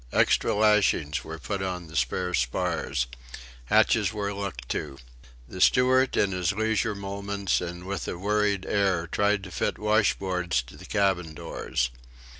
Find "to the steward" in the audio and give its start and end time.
4.69-6.17